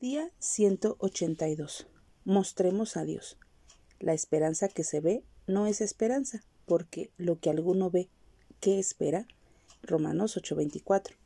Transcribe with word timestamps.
Día 0.00 0.30
182. 0.38 1.86
Mostremos 2.24 2.96
a 2.96 3.04
Dios. 3.04 3.36
La 3.98 4.14
esperanza 4.14 4.66
que 4.68 4.82
se 4.82 5.00
ve 5.00 5.24
no 5.46 5.66
es 5.66 5.82
esperanza, 5.82 6.42
porque 6.64 7.10
lo 7.18 7.38
que 7.38 7.50
alguno 7.50 7.90
ve, 7.90 8.08
¿qué 8.60 8.78
espera? 8.78 9.26
Romanos 9.82 10.38
8:24. 10.38 11.16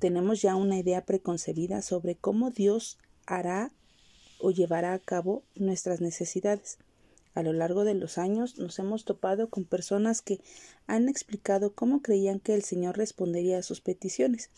Tenemos 0.00 0.42
ya 0.42 0.56
una 0.56 0.76
idea 0.76 1.04
preconcebida 1.04 1.80
sobre 1.80 2.16
cómo 2.16 2.50
Dios 2.50 2.98
hará 3.24 3.70
o 4.40 4.50
llevará 4.50 4.92
a 4.92 4.98
cabo 4.98 5.44
nuestras 5.54 6.00
necesidades. 6.00 6.78
A 7.36 7.42
lo 7.42 7.52
largo 7.52 7.84
de 7.84 7.92
los 7.92 8.16
años 8.16 8.56
nos 8.56 8.78
hemos 8.78 9.04
topado 9.04 9.50
con 9.50 9.66
personas 9.66 10.22
que 10.22 10.40
han 10.86 11.10
explicado 11.10 11.74
cómo 11.74 12.00
creían 12.00 12.40
que 12.40 12.54
el 12.54 12.62
Señor 12.62 12.96
respondería 12.96 13.58
a 13.58 13.62
sus 13.62 13.82
peticiones, 13.82 14.48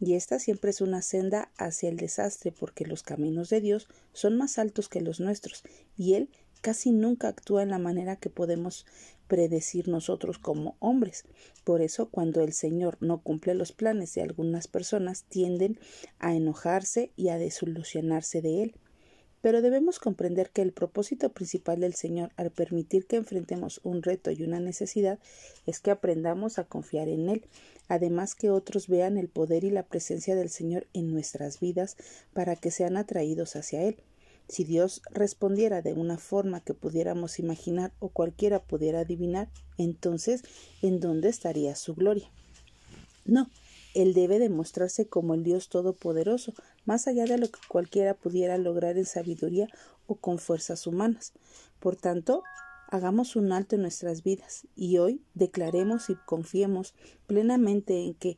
y 0.00 0.16
esta 0.16 0.38
siempre 0.38 0.68
es 0.68 0.82
una 0.82 1.00
senda 1.00 1.50
hacia 1.56 1.88
el 1.88 1.96
desastre, 1.96 2.52
porque 2.52 2.84
los 2.84 3.02
caminos 3.02 3.48
de 3.48 3.62
Dios 3.62 3.88
son 4.12 4.36
más 4.36 4.58
altos 4.58 4.90
que 4.90 5.00
los 5.00 5.18
nuestros, 5.18 5.62
y 5.96 6.12
Él 6.12 6.28
casi 6.60 6.90
nunca 6.90 7.28
actúa 7.28 7.62
en 7.62 7.70
la 7.70 7.78
manera 7.78 8.16
que 8.16 8.28
podemos 8.28 8.84
predecir 9.28 9.88
nosotros 9.88 10.38
como 10.38 10.76
hombres. 10.78 11.24
Por 11.64 11.80
eso, 11.80 12.10
cuando 12.10 12.42
el 12.42 12.52
Señor 12.52 12.98
no 13.00 13.22
cumple 13.22 13.54
los 13.54 13.72
planes 13.72 14.12
de 14.12 14.20
algunas 14.20 14.68
personas, 14.68 15.24
tienden 15.24 15.80
a 16.18 16.34
enojarse 16.34 17.12
y 17.16 17.30
a 17.30 17.38
desilusionarse 17.38 18.42
de 18.42 18.62
Él. 18.62 18.74
Pero 19.46 19.62
debemos 19.62 20.00
comprender 20.00 20.50
que 20.50 20.60
el 20.60 20.72
propósito 20.72 21.28
principal 21.28 21.78
del 21.78 21.94
Señor 21.94 22.32
al 22.34 22.50
permitir 22.50 23.06
que 23.06 23.14
enfrentemos 23.14 23.80
un 23.84 24.02
reto 24.02 24.32
y 24.32 24.42
una 24.42 24.58
necesidad 24.58 25.20
es 25.66 25.78
que 25.78 25.92
aprendamos 25.92 26.58
a 26.58 26.64
confiar 26.64 27.06
en 27.06 27.28
Él, 27.28 27.44
además 27.86 28.34
que 28.34 28.50
otros 28.50 28.88
vean 28.88 29.16
el 29.16 29.28
poder 29.28 29.62
y 29.62 29.70
la 29.70 29.84
presencia 29.84 30.34
del 30.34 30.50
Señor 30.50 30.88
en 30.94 31.12
nuestras 31.12 31.60
vidas 31.60 31.96
para 32.32 32.56
que 32.56 32.72
sean 32.72 32.96
atraídos 32.96 33.54
hacia 33.54 33.84
Él. 33.84 33.98
Si 34.48 34.64
Dios 34.64 35.00
respondiera 35.12 35.80
de 35.80 35.92
una 35.92 36.18
forma 36.18 36.58
que 36.58 36.74
pudiéramos 36.74 37.38
imaginar 37.38 37.92
o 38.00 38.08
cualquiera 38.08 38.64
pudiera 38.64 39.02
adivinar, 39.02 39.48
entonces 39.78 40.42
¿en 40.82 40.98
dónde 40.98 41.28
estaría 41.28 41.76
su 41.76 41.94
gloria? 41.94 42.28
No, 43.24 43.48
él 43.96 44.12
debe 44.12 44.38
demostrarse 44.38 45.06
como 45.06 45.32
el 45.32 45.42
Dios 45.42 45.70
Todopoderoso, 45.70 46.52
más 46.84 47.08
allá 47.08 47.24
de 47.24 47.38
lo 47.38 47.50
que 47.50 47.60
cualquiera 47.66 48.12
pudiera 48.12 48.58
lograr 48.58 48.98
en 48.98 49.06
sabiduría 49.06 49.68
o 50.06 50.16
con 50.16 50.38
fuerzas 50.38 50.86
humanas. 50.86 51.32
Por 51.80 51.96
tanto, 51.96 52.42
hagamos 52.88 53.36
un 53.36 53.52
alto 53.52 53.74
en 53.74 53.80
nuestras 53.80 54.22
vidas 54.22 54.66
y 54.76 54.98
hoy 54.98 55.22
declaremos 55.32 56.10
y 56.10 56.14
confiemos 56.26 56.94
plenamente 57.26 58.04
en 58.04 58.12
que 58.12 58.36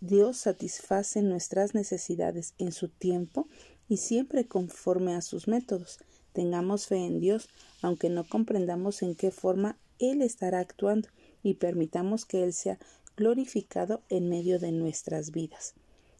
Dios 0.00 0.36
satisface 0.36 1.22
nuestras 1.22 1.74
necesidades 1.74 2.52
en 2.58 2.72
su 2.72 2.88
tiempo 2.88 3.48
y 3.88 3.96
siempre 3.96 4.46
conforme 4.46 5.14
a 5.14 5.22
sus 5.22 5.48
métodos. 5.48 5.98
Tengamos 6.34 6.86
fe 6.86 7.06
en 7.06 7.20
Dios, 7.20 7.48
aunque 7.80 8.10
no 8.10 8.28
comprendamos 8.28 9.00
en 9.00 9.14
qué 9.14 9.30
forma 9.30 9.78
Él 9.98 10.20
estará 10.20 10.60
actuando, 10.60 11.08
y 11.42 11.54
permitamos 11.54 12.26
que 12.26 12.44
Él 12.44 12.52
sea 12.52 12.78
glorificado 13.20 14.02
en 14.08 14.30
medio 14.30 14.58
de 14.58 14.72
nuestras 14.72 15.30
vidas. 15.30 15.74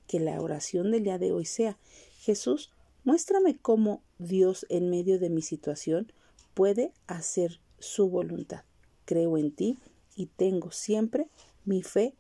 Que 0.06 0.20
la 0.20 0.38
oración 0.38 0.90
del 0.90 1.04
día 1.04 1.16
de 1.16 1.32
hoy 1.32 1.46
sea 1.46 1.78
Jesús, 2.18 2.70
muéstrame 3.04 3.56
cómo 3.56 4.02
Dios 4.18 4.66
en 4.68 4.90
medio 4.90 5.18
de 5.18 5.30
mi 5.30 5.40
situación 5.40 6.12
puede 6.52 6.92
hacer 7.06 7.62
su 7.78 8.10
voluntad. 8.10 8.64
Creo 9.06 9.38
en 9.38 9.50
ti 9.50 9.78
y 10.14 10.26
tengo 10.26 10.72
siempre 10.72 11.28
mi 11.64 11.82
fe 11.82 12.14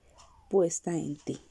puesta 0.48 0.96
en 0.96 1.16
ti. 1.16 1.49